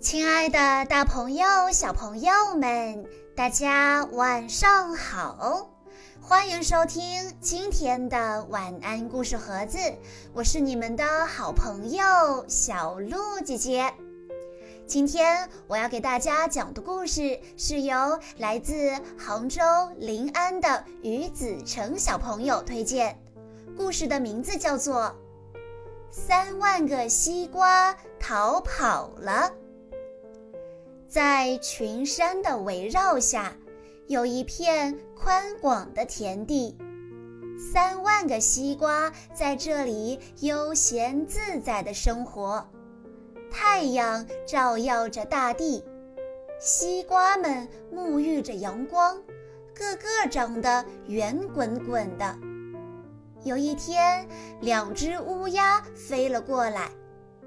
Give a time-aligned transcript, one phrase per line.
[0.00, 3.04] 亲爱的，大朋友、小朋友们，
[3.36, 5.68] 大家晚上好！
[6.22, 9.78] 欢迎收听今天的晚安故事盒子，
[10.32, 12.02] 我是你们的好朋友
[12.48, 13.92] 小鹿姐姐。
[14.86, 19.60] 今天我要给大家讲的故事是由来自杭州
[19.98, 23.20] 临安的于子成小朋友推荐，
[23.76, 25.14] 故事的名字叫做
[26.10, 29.52] 《三万个西瓜逃跑了》。
[31.10, 33.52] 在群山的围绕下，
[34.06, 36.78] 有一片宽广的田地。
[37.58, 42.64] 三万个西瓜在这里悠闲自在的生活。
[43.50, 45.82] 太阳照耀着大地，
[46.60, 49.20] 西瓜们沐浴着阳光，
[49.74, 52.38] 个个长得圆滚滚的。
[53.42, 54.28] 有一天，
[54.60, 56.88] 两只乌鸦飞了过来，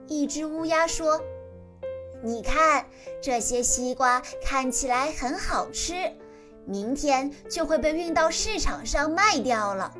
[0.07, 1.17] 一只乌鸦说。
[2.25, 2.85] 你看，
[3.21, 6.09] 这些西瓜看起来很好吃，
[6.65, 9.93] 明天就会被运到市场上卖掉了。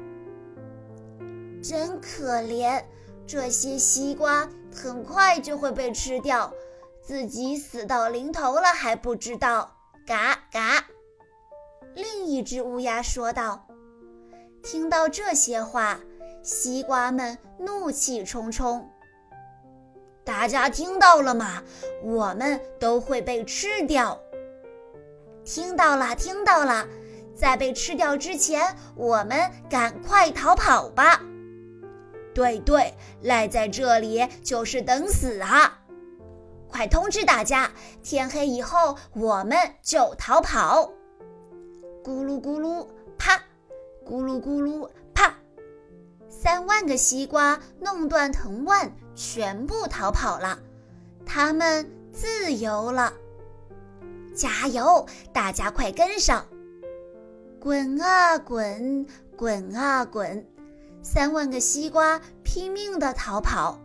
[1.61, 2.81] 真可怜，
[3.27, 6.53] 这些西瓜很快就会被吃掉，
[7.01, 9.75] 自己死到临头了还不知道。
[10.07, 10.85] 嘎嘎，
[11.93, 13.67] 另一只乌鸦说道。
[14.63, 15.99] 听到这些话，
[16.41, 18.89] 西瓜们怒气冲冲。
[20.23, 21.61] 大家听到了吗？
[22.03, 24.19] 我们都会被吃掉。
[25.43, 26.87] 听到了，听到了，
[27.35, 31.21] 在被吃掉之前，我们赶快逃跑吧。
[32.33, 35.81] 对对，赖在这里就是等死啊！
[36.69, 37.69] 快通知大家，
[38.01, 40.89] 天黑以后我们就逃跑。
[42.03, 42.87] 咕噜咕噜，
[43.17, 43.37] 啪！
[44.05, 45.35] 咕噜咕噜，啪！
[46.29, 48.91] 三万个西瓜弄断藤蔓。
[49.15, 50.59] 全部逃跑了，
[51.25, 53.13] 他们自由了。
[54.35, 56.45] 加油，大家快跟上！
[57.59, 59.05] 滚啊滚，
[59.37, 60.45] 滚啊滚！
[61.01, 63.79] 三万个西瓜拼命地逃跑，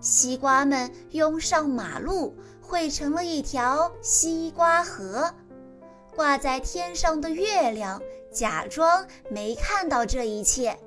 [0.00, 5.32] 西瓜们拥上马路，汇成了一条西瓜河。
[6.14, 10.78] 挂在天上的月亮假装没看到这一切。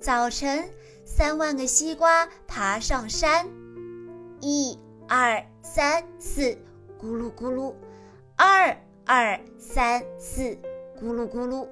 [0.00, 0.68] 早晨。
[1.04, 3.46] 三万个西瓜爬上山，
[4.40, 6.42] 一、二、三、四，
[6.98, 7.74] 咕噜咕噜；
[8.36, 10.42] 二、二、三、四，
[10.98, 11.68] 咕噜咕噜。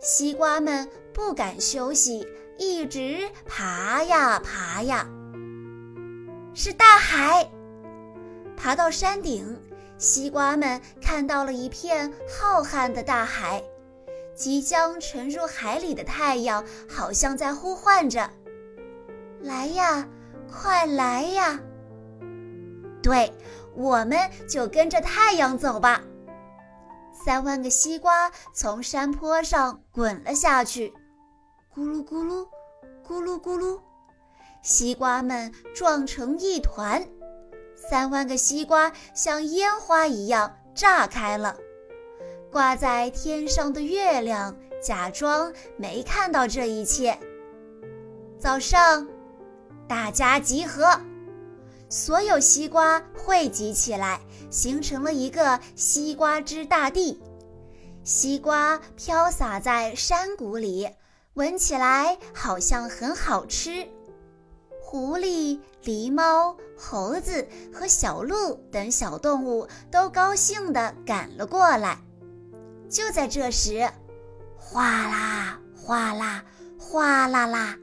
[0.00, 2.26] 西瓜们不敢休息，
[2.58, 5.06] 一直爬呀爬呀。
[6.54, 7.50] 是大海。
[8.56, 9.60] 爬到山顶，
[9.98, 13.62] 西瓜们看到了一片浩瀚的大海。
[14.34, 18.30] 即将沉入海里的太阳，好像在呼唤着
[19.40, 20.08] ：“来呀，
[20.50, 21.60] 快来呀！”
[23.02, 23.32] 对，
[23.74, 24.18] 我们
[24.48, 26.02] 就跟着太阳走吧。
[27.12, 30.92] 三万个西瓜从山坡上滚了下去，
[31.74, 32.46] 咕噜咕噜，
[33.06, 33.80] 咕噜咕噜，
[34.62, 37.06] 西瓜们撞成一团，
[37.76, 41.56] 三万个西瓜像烟花一样炸开了。
[42.54, 47.18] 挂在天上的月亮假装没看到这一切。
[48.38, 49.08] 早上，
[49.88, 51.00] 大家集合，
[51.88, 54.20] 所有西瓜汇集起来，
[54.50, 57.20] 形成了一个西瓜之大地。
[58.04, 60.88] 西瓜飘洒在山谷里，
[61.32, 63.84] 闻起来好像很好吃。
[64.80, 71.98] 狐狸、狸猫、猴子和小鹿等小动物都高兴地赶了过来。
[72.88, 73.90] 就在这时，
[74.56, 76.44] 哗啦哗啦
[76.78, 77.76] 哗啦啦，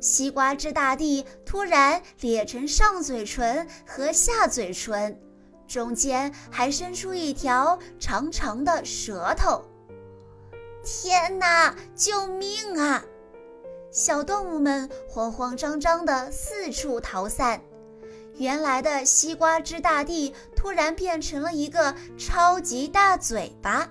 [0.00, 5.20] 西瓜之大地突然裂成上嘴唇和下嘴唇，
[5.66, 9.64] 中间还伸出一条长长的舌头。
[10.84, 11.74] 天哪！
[11.94, 13.04] 救命啊！
[13.90, 17.60] 小动物们慌慌张张地四处逃散。
[18.36, 23.90] 原来的西瓜之大地突然变成了一个超级大嘴巴。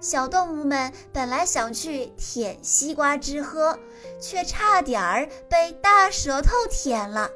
[0.00, 3.76] 小动物们本来想去舔西瓜汁喝，
[4.20, 7.28] 却差点儿被大舌头舔了。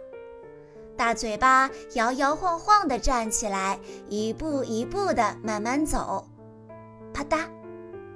[0.96, 6.24] 大嘴巴摇摇晃晃地站起来，一步一步地慢慢走。
[7.12, 7.48] 啪嗒，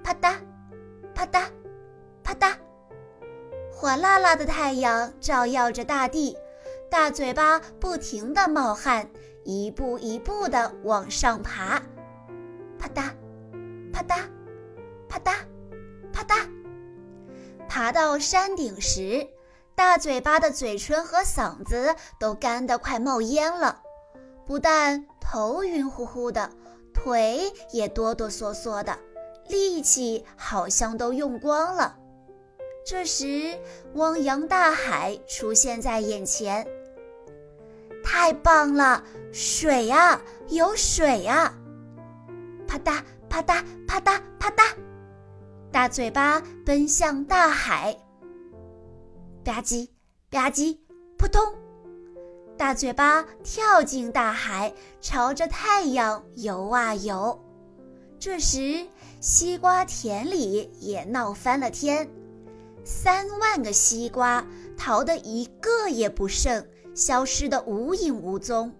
[0.04, 0.37] 啪嗒，
[1.12, 1.42] 啪嗒，
[2.22, 2.54] 啪嗒。
[3.72, 6.38] 火辣辣的太阳照耀着大地，
[6.88, 9.08] 大嘴巴不停地冒汗，
[9.42, 11.82] 一步一步地往上爬。
[12.78, 13.10] 啪嗒，
[13.92, 14.20] 啪嗒。
[15.16, 15.34] 啪嗒，
[16.12, 16.46] 啪嗒，
[17.68, 19.26] 爬到山顶时，
[19.74, 23.80] 大嘴巴的嘴唇和嗓子都干得快冒烟了。
[24.46, 26.50] 不但头晕乎乎的，
[26.92, 28.98] 腿也哆哆嗦嗦的，
[29.48, 31.96] 力气好像都用光了。
[32.84, 33.58] 这时，
[33.94, 36.66] 汪洋大海出现在眼前。
[38.04, 39.02] 太棒了，
[39.32, 41.54] 水呀，有水呀！
[42.68, 44.62] 啪嗒啪嗒啪嗒啪嗒，
[45.76, 47.94] 大嘴巴奔向大海。
[49.44, 49.87] 吧唧
[50.31, 50.78] 吧唧，
[51.19, 51.38] 扑通，
[52.56, 57.38] 大嘴巴跳进大海，朝着太阳游啊游。
[58.19, 58.87] 这时，
[59.20, 62.08] 西瓜田里也闹翻了天。
[62.82, 64.43] 三万个西瓜
[64.78, 68.73] 逃得一个也不剩，消失得无影无踪。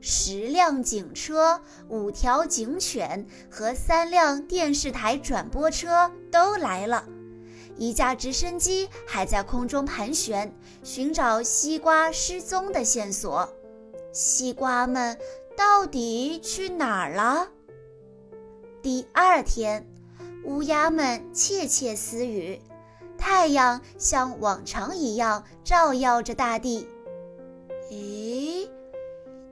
[0.00, 7.04] 十辆警车、五条警犬和三辆电视台转播车都来了，
[7.76, 13.48] 一架直升机还在空中盘旋，寻找西瓜失踪的线索。
[14.12, 15.18] 西瓜们
[15.56, 17.48] 到底去哪儿了？
[18.82, 19.86] 第二天，
[20.44, 22.60] 乌鸦们窃窃私语。
[23.18, 26.88] 太阳像往常一样照耀着大地。
[27.90, 28.29] 诶，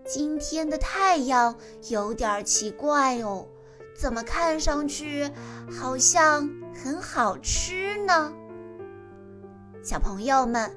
[0.09, 1.55] 今天的太阳
[1.91, 3.47] 有点奇怪哦，
[3.95, 5.31] 怎么看上去
[5.71, 6.49] 好像
[6.83, 8.33] 很好吃呢？
[9.83, 10.75] 小朋友们，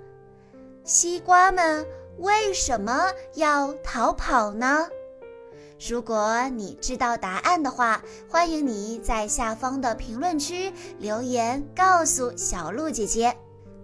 [0.84, 1.88] 西瓜们
[2.18, 3.06] 为什么
[3.36, 4.90] 要逃跑呢？
[5.90, 13.38] 如果你知道答案的话，欢迎你在下方的评论区留言告诉小鹿姐姐。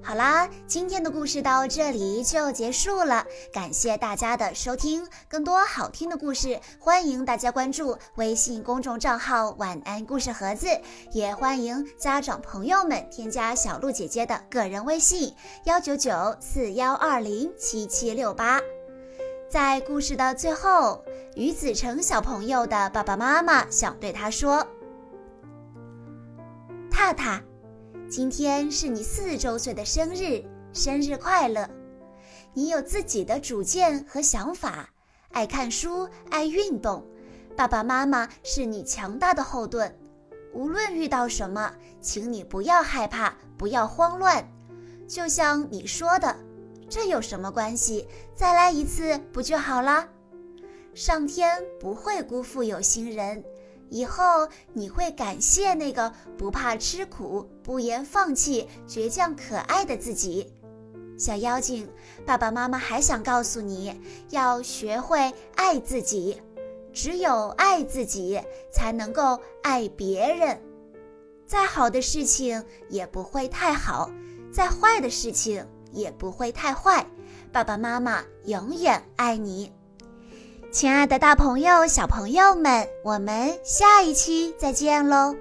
[0.08, 5.06] 好啦，今天的故事到这里就结束了，感谢大家的收听。
[5.28, 10.70] 更多好听的故事，欢迎大家关注微信公众账号“晚安故事盒子”，
[11.12, 18.62] 也欢迎家长朋友们添加小鹿姐姐的个人微信：幺九九四幺二零七七六八。
[19.50, 21.04] 在故事的最后，
[21.36, 24.66] 于子成小朋友的爸爸妈妈想对他说
[26.90, 27.42] ：“踏踏，
[28.10, 31.70] 今天是你四周岁的生日，生日快乐！
[32.54, 34.90] 你有自己的主见和想法，
[35.34, 37.06] 爱看书，爱运动，
[37.58, 39.94] 爸爸妈妈是你强大的后盾。
[40.54, 44.50] 无论遇到什么，请你不要害怕，不要慌乱，
[45.06, 46.34] 就像你说的。”
[46.90, 48.08] 这有什么关系？
[48.34, 50.08] 再来一次不就好了？
[50.94, 53.44] 上天不会辜负有心人，
[53.90, 60.54] 以后你会感谢那个不怕吃苦、不言放弃、倔强可爱的自己。
[61.18, 61.88] 小妖精，
[62.26, 64.00] 爸爸妈妈还想告诉你，
[64.30, 66.42] 要学会爱自己，
[66.94, 68.42] 只有爱自己，
[68.72, 70.62] 才能够爱别人。
[71.46, 74.12] 再好的事情也不会太好，
[74.52, 75.66] 再坏的事情。
[75.94, 77.08] 也不会太坏，
[77.52, 79.72] 爸爸妈妈永远爱你，
[80.70, 85.36] 亲爱的大朋友、小朋友们，我们下一期再见喽。